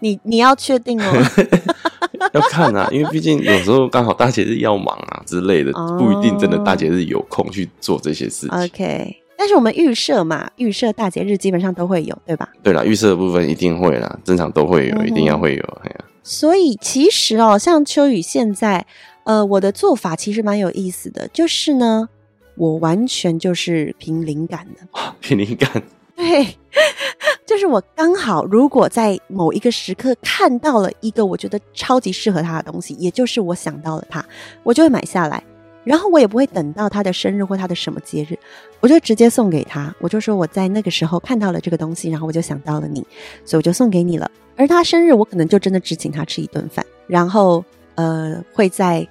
[0.00, 1.04] 你你要确定哦。
[2.32, 8.50] 要看啊，因为毕竟有时候刚好大节日要忙啊之类的，不一定真的大节日有空去做这些事情。
[8.50, 12.48] OK，但是我们预设嘛，预设大节日基本上都会有，对吧？
[12.62, 15.62] 对啦，预设的部分一定会啦，正常都会有，嗯、一定要会有。
[15.84, 18.84] 哎呀，所以其实哦，像秋雨现在，
[19.24, 22.08] 呃，我的做法其实蛮有意思的，就是呢，
[22.56, 24.88] 我完全就是凭灵感的，
[25.20, 25.82] 凭灵感。
[26.16, 26.44] 对，
[27.48, 34.22] 就是我刚好，如果在某一个时刻看到了一个我觉得超级适合他的东西，也就是我想到了他，
[34.62, 35.42] 我就会买下来，
[35.82, 38.38] 然后我也不会等到他的生日或他的什么节日，
[38.80, 39.94] 我就直接送给他。
[39.98, 43.00] 我就说我在那个时候看到了这个东西，然后我就想到了你，
[43.46, 44.30] 所以我就送给你了。
[44.54, 49.08] 而他生日，我可能就真的只请他吃一顿饭，然后呃会在。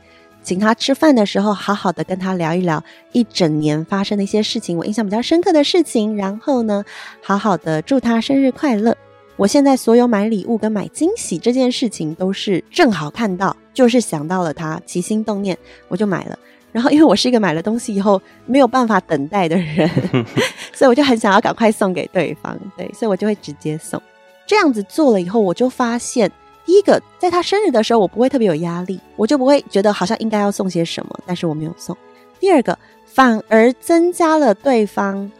[0.48, 2.82] 请他吃饭的时候，好好的跟他聊一聊
[3.12, 6.16] 一整年发生的一些事情，我印象比较深刻的事情。
[6.16, 6.86] 然后呢，
[7.22, 8.96] 好好的祝他生日快乐。
[9.36, 15.58] 我现在所有买礼物跟买惊喜这件事情，都是正好看到，就是想到了他，起心动念，
[15.90, 16.40] 我就买了。
[16.72, 19.90] 然后因为我是一个买了东西以后没有办法等待的人，
[20.72, 24.02] 所以我就很想要赶快送给对方，对，所以我就会直接送。
[24.46, 26.32] 这样子做了以后，我就发现。
[26.68, 31.98] 第一个，在他生日的时候，我不会特别有压力，我就不会觉得好像应该要送些什么，但是我没有送。
[32.42, 35.32] 第二个，反而增加了对方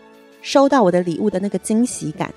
[0.42, 2.34] 收到我的礼物的那个惊喜感，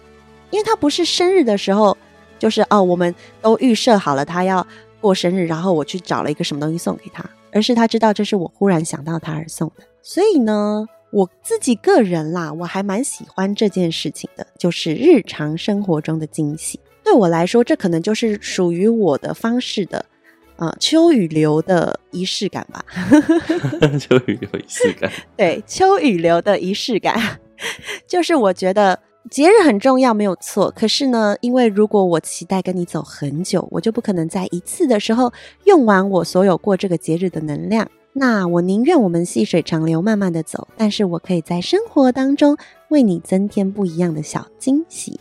[0.51, 1.97] 因为他不是生日的时候，
[2.37, 4.67] 就是哦，我们都预设好了他要
[5.01, 9.85] 过生日，然后我去找了一个什么东西送给他，而是他知道这是我忽然想到他而送的。
[10.03, 16.81] 所以呢，我自己个人啦，我还蛮喜欢这件事情的，就是日常生活中的惊喜。
[17.03, 20.05] 对我来说，这可能就是属于我的方式的，
[20.57, 22.85] 呃，秋雨流的仪式感吧。
[23.99, 27.41] 秋雨流仪式感，对，秋雨流的仪式感，
[28.07, 28.99] 就是我觉得
[29.31, 30.71] 节日很重要，没有错。
[30.77, 35.33] 可是呢，因为如果我期待跟你走很久，我就不可能在一次的时候
[35.65, 37.91] 用完我所有过这个节日的能量。
[38.13, 42.57] 那我宁愿我们细水长流，慢慢的走，但是我可以在生活当中
[42.89, 45.21] 为你增添不一样的小惊喜。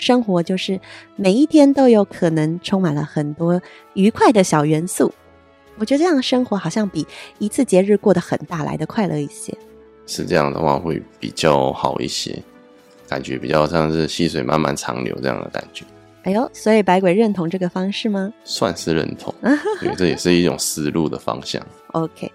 [0.00, 0.80] 生活就是
[1.14, 3.60] 每一天都有可能充满了很多
[3.92, 5.12] 愉快的小元素，
[5.76, 7.06] 我觉得这样的生活好像比
[7.38, 9.54] 一次节日过得很大来的快乐一些。
[10.06, 12.42] 是这样的话会比较好一些，
[13.06, 15.84] 感觉比较像是细水慢慢长流这样的感觉。
[16.22, 18.32] 哎呦，所以白鬼认同这个方式吗？
[18.42, 19.34] 算是认同，
[19.82, 21.64] 因为这也是一种思路的方向。
[21.92, 22.32] OK，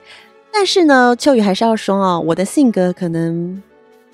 [0.54, 3.62] 但是呢，秋雨还是要说哦，我的性格可能。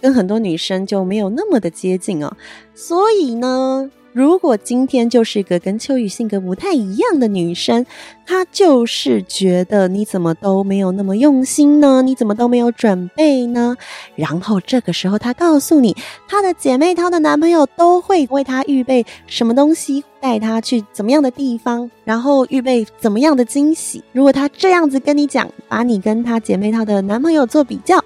[0.02, 2.34] 跟很多女生就没有那么的接近哦，
[2.74, 7.86] 所以呢，如果今天就是一个跟秋雨性格不太一样的女生，
[8.26, 12.02] 她就是觉得你怎么都没有那么用心呢？
[12.02, 13.78] 你怎么都没有准备呢？
[14.16, 15.96] 然后这个时候，她告诉你，
[16.28, 24.04] 她的姐妹淘的男朋友都会为她预备什么东西，带她去怎么样的地方，然后预备怎么样的惊喜。
[24.12, 28.04] 如果她这样子跟你讲，把你跟她姐妹淘的男朋友做比较。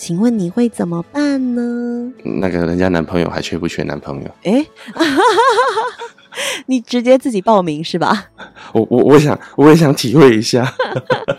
[0.00, 2.12] 请问你会怎么办呢？
[2.22, 4.30] 那个人家男朋友还缺不缺男朋友？
[4.44, 4.66] 哎、欸，
[6.66, 8.26] 你直接自己报名是吧？
[8.72, 10.72] 我我我想我也想体会一下。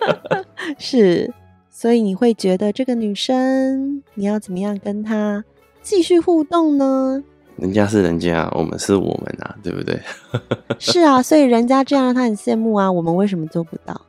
[0.78, 1.34] 是，
[1.69, 5.41] 所以你会觉得这个女生你要怎么样跟她
[5.82, 7.24] 继续互动呢？
[7.56, 9.98] 人家是人家，我们是我们啊，对不对？
[10.78, 14.00] 是啊，所以人家这样让他很羡慕啊，我们为什么做不到？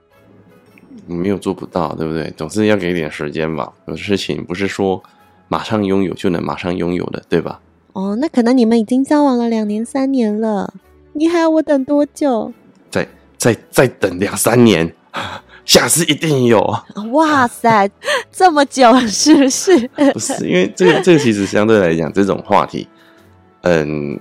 [1.06, 2.32] 没有做不到，对不对？
[2.36, 3.72] 总是要给点时间吧。
[3.86, 5.02] 有事情不是说
[5.48, 7.60] 马上拥有就能马上拥有的，对吧？
[7.92, 10.72] 哦，那可能你们已经交往了两年、三年了，
[11.12, 12.52] 你还要我等多久？
[12.90, 14.94] 再再再等两三年，
[15.64, 16.60] 下次一定有。
[17.12, 17.90] 哇塞，
[18.30, 19.88] 这么久是不是？
[20.12, 22.88] 不是，因为这个这个其实相对来讲，这种话题，
[23.62, 24.18] 嗯，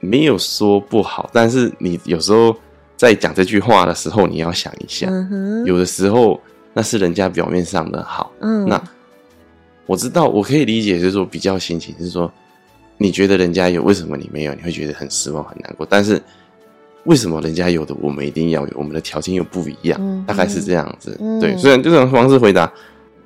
[0.00, 2.54] 没有说不好，但是你有时候。
[2.98, 6.38] 在讲这句话的时候，你要想一下，嗯、有的时候
[6.74, 8.32] 那是人家表面上的好。
[8.40, 8.82] 嗯，那
[9.86, 12.30] 我知道，我可以理解，就是说比较心情，就是说
[12.96, 14.54] 你觉得人家有，为什么你没有？
[14.54, 15.86] 你会觉得很失望、很难过。
[15.88, 16.20] 但是
[17.04, 18.72] 为什么人家有的，我们一定要有？
[18.74, 21.16] 我们的条件又不一样，嗯、大概是这样子。
[21.20, 22.68] 嗯、对，虽然这种方式回答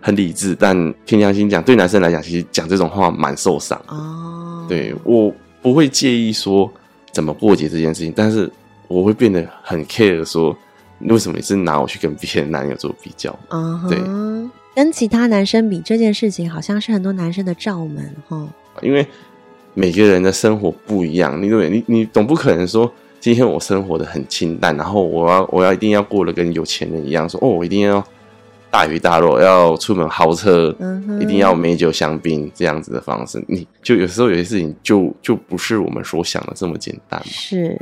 [0.03, 3.81] 很理智，但凭良心讲，对男生来讲，其实讲这种话蛮受伤。
[3.89, 6.71] 哦，对，我不会介意说
[7.11, 8.53] 怎么过节这件事情，但是。
[8.93, 10.57] 我会变得很 care，说
[11.01, 13.37] 为什么你是拿我去跟别的男友做比较？
[13.49, 13.99] 嗯、uh，huh, 对，
[14.77, 18.47] 跟其他男生比这件事情，好像是很多男生的罩门哈。
[18.83, 19.07] 因为
[19.75, 28.05] 每个人的生活不一样，你对你你总不可能说今天我生活的很清淡，然后我要我要一定要过得跟有钱人一样，说哦，我一定要
[28.71, 31.21] 大鱼大肉，要出门豪车，uh huh.
[31.21, 37.21] 一定要美酒香槟这样子的方式，你就有时候有些事情就就不是我们所想的这么简单。
[37.25, 37.79] 是。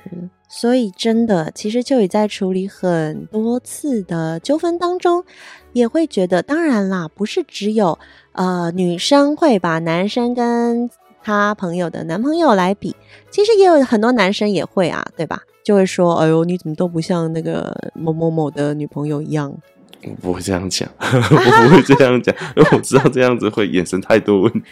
[0.53, 5.25] 所以，真的，其实秋雨在处理很多次的纠纷当中，
[5.73, 7.97] 也会觉得，当然啦，不是只有
[8.33, 10.91] 呃女生会把男生跟
[11.23, 12.97] 他朋友的男朋友来比，
[13.31, 15.41] 其实也有很多男生也会啊，对吧？
[15.63, 19.57] 就会说，哎呦，你怎么都不像那个某某某的女朋友一样？
[20.03, 24.63] 我不会这样讲， 我不会这样讲，因 为我知道这样子会衍生太多问题，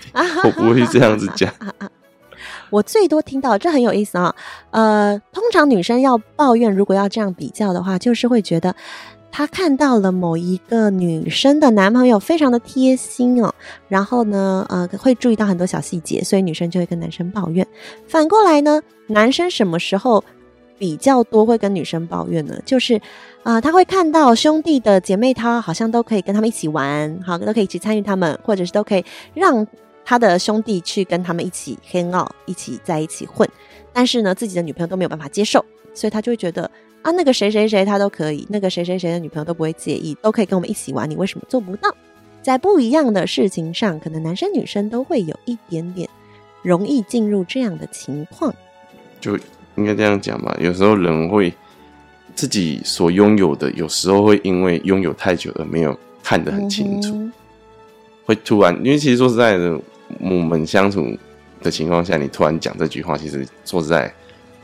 [0.43, 1.53] 我不会这样子讲。
[2.70, 4.35] 我最多听到，这很有意思啊。
[4.70, 8.74] 呃，通常女生要抱怨，如果要这样比较的话，就是会觉得
[9.31, 13.54] 她看到了某一个女生的男朋友非常的贴心哦，
[13.88, 17.66] 然后呢，呃，会注意到很多小细节，所以女生就会跟男生抱怨。
[18.07, 20.22] 反过来呢，男生什么时候
[20.78, 22.59] 比较多会跟女生抱怨呢？
[22.64, 23.00] 就是
[23.42, 29.04] 啊，他会看到兄弟的姐妹他好像都可以跟他们一起玩，好，都可以一起参与他们，或者是都可以
[29.35, 29.66] 让。
[30.09, 33.47] 他的兄弟去跟他们一起 hang out，一起在一起混，
[33.92, 36.62] 但是呢，自己的女朋友都没有办法接受，所以他就会觉得
[37.03, 41.94] 啊，那个谁谁谁他都可以，那个谁谁谁的女朋友都不会介意，都可以跟我们一起玩，你为什么做不到？
[42.40, 46.09] 在不一样的事情上，可能男生女生都会有一点点
[46.62, 48.55] 容易进入这样的情况，
[49.21, 49.38] 就
[49.77, 50.57] 应该这样讲吧。
[50.59, 51.53] 有时候人会
[52.35, 57.31] 自己所拥有的，有时候会因为拥有太久而没有看得很清楚，嗯、
[58.25, 59.79] 会突然，因为其实说实在的。
[60.21, 61.07] 我们相处
[61.62, 64.12] 的情况下，你突然讲这句话，其实说实在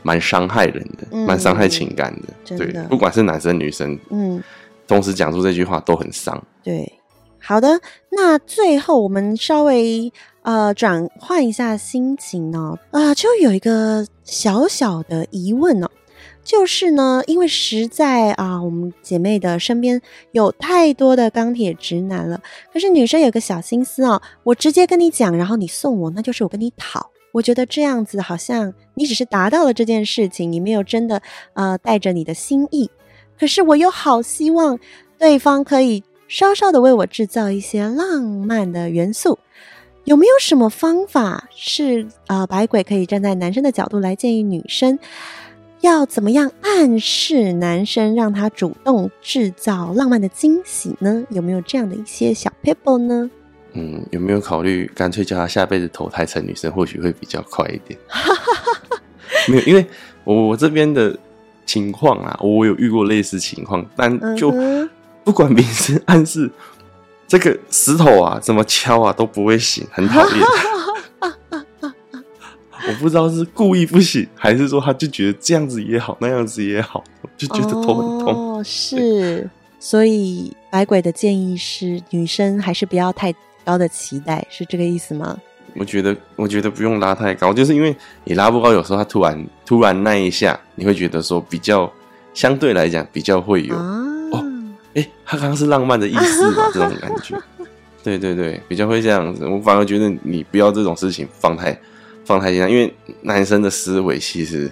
[0.03, 2.57] 蛮伤害人的，蛮伤、嗯、害情感的。
[2.57, 4.41] 的对，不管是男生女生，嗯，
[4.87, 6.41] 同时讲出这句话都很伤。
[6.63, 6.91] 对，
[7.39, 7.79] 好的，
[8.11, 10.11] 那最后我们稍微
[10.43, 15.89] 呃转换一下心情哦，啊、呃，就有一个小小的疑问哦。
[16.45, 19.99] 就是呢，因为实在啊，我们姐妹的身边
[20.31, 22.39] 有太多的钢铁直男了。
[22.71, 27.09] 可是女生有个小心思哦，我直接跟你讲，然后你送我，那就是我跟你讨。
[27.31, 31.21] 我觉得这样子好像你只是达到了这件事情，你没有真的
[31.55, 32.89] 呃带着你的心意。
[33.39, 34.79] 可是我又好希望
[35.17, 39.39] 对方可以稍稍的为我制造一些浪漫的元素。
[40.03, 44.99] 有没有什么方法是呃百鬼可以站在男生的角度来建议女生？
[45.85, 51.23] 要怎么样暗示男生，让他主动制造浪漫的惊喜呢？
[51.29, 53.29] 有没有这样的一些小 paper 呢？
[53.73, 57.99] 嗯，有没有考虑干脆叫他下辈子投胎成女生，或许会比较快一点？
[59.47, 59.85] 没有，因为
[60.23, 61.15] 我这边的
[61.67, 64.51] 情况啊，我有遇过类似情况，但就
[65.23, 66.49] 不管明示暗示，
[67.27, 70.39] 这个石头啊怎么敲啊都不会醒，很讨厌。
[72.87, 77.03] 我不知道是故意不行，还是说他就觉得这样子也好，那样子也好，
[77.35, 78.57] 就觉得头很痛。
[78.57, 83.33] 哦， 是，所以百鬼的建议是，女生还是不要太
[83.63, 85.37] 高的期待，是这个意思吗？
[85.77, 91.91] 我觉得，我觉得不用拉太高，就是因为你拉不高，有时候他突然突然那一下，你会觉得说比较
[92.33, 93.81] 相对来讲比较会有、啊、
[94.31, 94.45] 哦，
[94.93, 97.37] 哎、欸，他刚刚是浪漫的意思嘛，这种感觉。
[98.03, 99.47] 对对对，比较会这样子。
[99.47, 101.77] 我反而觉得你不要这种事情放太
[102.25, 104.71] 放太紧，因为男生的思维其实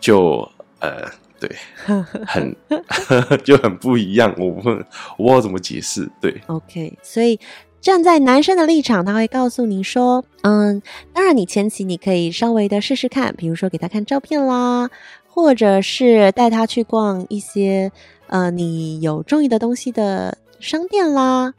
[0.00, 0.48] 就
[0.80, 1.02] 呃，
[1.38, 1.50] 对，
[2.26, 2.56] 很
[3.44, 4.34] 就很不一样。
[4.38, 4.84] 我不我
[5.18, 6.08] 不知道怎么解释。
[6.20, 7.38] 对，OK，所以
[7.80, 10.82] 站在男生的立场，他会告诉你说，嗯，
[11.12, 14.90] 当然你前期你可以稍微的试试看，比如说给他看照片啦，
[15.28, 17.92] 或者是带他去逛一些
[18.28, 21.54] 呃你有中意的东西的商店啦。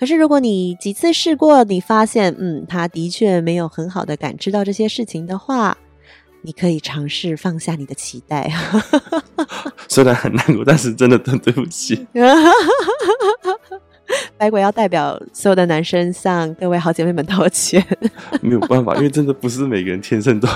[0.00, 5.76] 可是，如果你几次试过，你发现，嗯，他的确没有很好的感知到这些事情的话，
[6.40, 8.50] 你可以尝试放下你的期待。
[9.88, 12.06] 虽然很难过，但是真的很对不起。
[14.38, 17.84] 白鬼要代表所有的男生向各位好姐妹们道歉。
[18.40, 20.48] 没有办法，因为真的不是每个人天生都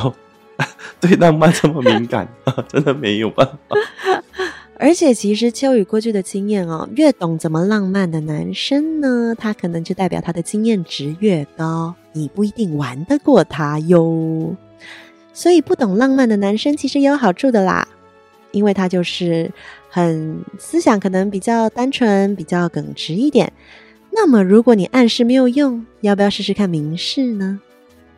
[0.99, 2.26] 对浪漫这么敏感，
[2.66, 3.76] 真的没有办法。
[4.77, 14.57] 而且，其实秋雨过去的经验哦，越懂怎么浪漫的男生呢，他可能就代表他的经验值越高，你不一定玩得过他哟。
[15.33, 17.87] 所以，不懂浪漫的男生其实也有好处的啦，
[18.51, 19.51] 因为他就是
[19.89, 23.53] 很思想可能比较单纯、比较耿直一点。
[24.11, 27.61] 那么，如果你暗示没有用，要不要试试看明示呢？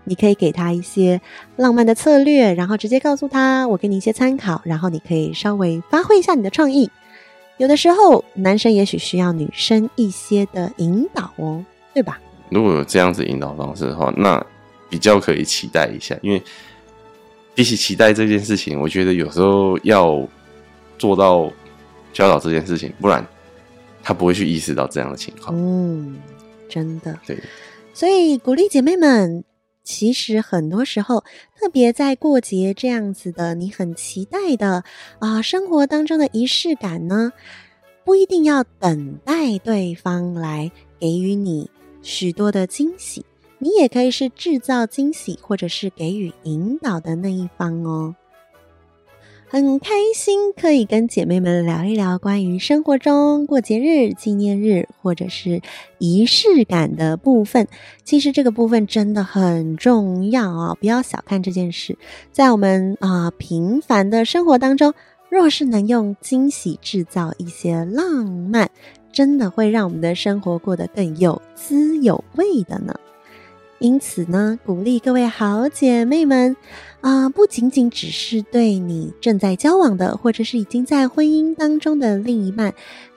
[0.06, 1.20] 你可以给他一些
[1.56, 6.90] 浪漫的策略，然后直接告诉他，我给你一些参考，然后你可以稍微发挥一下你的创意。
[7.58, 12.20] 有的时候，男生也许需要女生一些的引导哦，对吧？
[12.50, 14.44] 如果有这样子引导方式的话，那
[14.88, 16.16] 比较可以期待一下。
[16.22, 16.40] 因为
[17.54, 20.22] 比起期待这件事情，我觉得有时候要
[20.98, 21.50] 做到
[22.12, 23.26] 教导这件事情，不然
[24.02, 25.52] 他不会去意识到这样的情况。
[25.58, 26.16] 嗯，
[26.68, 27.18] 真的。
[27.26, 27.36] 对，
[27.92, 29.42] 所以鼓励姐妹们。
[29.86, 31.22] 其实很多时候，
[31.56, 34.82] 特别在过节这样子的，你很期待的
[35.20, 37.32] 啊，生活当中的仪式感呢，
[38.04, 41.70] 不一定要等待对方来给予你
[42.02, 43.24] 许多的惊喜，
[43.60, 48.14] 你也可以是制造惊喜或者是给予引导的那一方哦。
[49.48, 55.62] 很开心可以跟姐妹们聊一聊关于生活中过节日、纪念日或者是
[55.98, 57.68] 仪式感的部分。
[58.02, 61.96] 其实这个部分真的很重要啊、不要小看这件事。
[62.32, 64.92] 在我们啊、平凡的生活当中，
[65.30, 68.68] 若是能用惊喜制造一些浪漫，
[69.12, 72.92] 真的会让我们的生活过得更有滋有味的呢。
[73.78, 76.56] 因此呢，鼓励各位好姐妹们
[77.02, 82.74] 啊、不仅仅只是对你正在交往的，或者是已经在婚姻当中的另一半，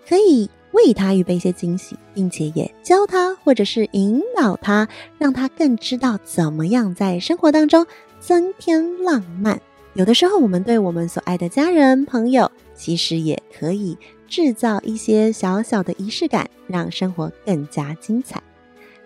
[0.07, 4.87] 可以为他预备一些惊喜，并且也教他或者是引导他，
[5.17, 7.87] 让他更知道怎么样在生活当中
[8.19, 9.59] 增添浪漫。
[9.93, 13.97] 有的时候，我们对我们所爱的家人朋友，其实也可以
[14.27, 18.39] 制造一些小小的仪式感，让生活更加精彩。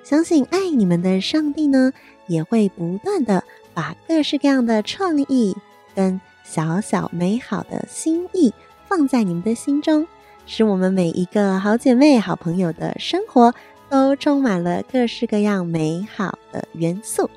[0.04, 1.94] 相信爱你们的上帝呢，
[2.28, 3.44] 也会不断的
[3.74, 5.56] 把各式各样的创意
[5.96, 8.54] 跟小小美好的心意
[8.88, 10.06] 放在你们的心中，
[10.46, 13.54] 使我们每一个好姐妹、好朋友的生活
[13.90, 17.30] 都充满了各式各样美好的元素。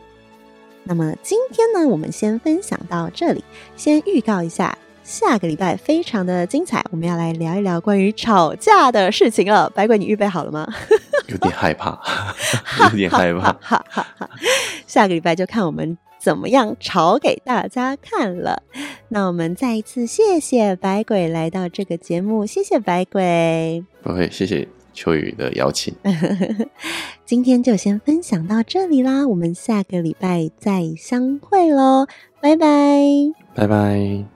[0.83, 3.45] 那么今天呢，我们先分享到这里，
[3.77, 4.77] 先预告一下。
[5.07, 9.71] 下个礼拜非常的精彩，我们要来聊一聊关于吵架的事情了。
[9.71, 10.67] 白鬼，你预备好了吗？
[11.31, 11.97] 有点害怕，
[12.91, 13.53] 有点害怕。
[13.61, 14.29] 哈哈哈，
[14.85, 18.61] 下个礼拜就看我们怎么样吵给大家看了。
[19.09, 23.85] 那我们再一次谢谢白鬼来到这个节目，谢谢白鬼。
[24.03, 25.95] 不会，谢谢秋雨的邀请。
[27.25, 32.09] 今天就先分享到这里啦，我们下个礼拜再相会喽，
[32.41, 32.99] 拜拜，
[33.55, 34.36] 拜拜。